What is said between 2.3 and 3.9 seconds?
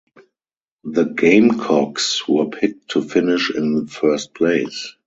picked to finish in